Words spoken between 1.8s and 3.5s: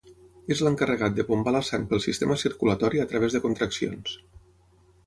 pel sistema circulatori a través de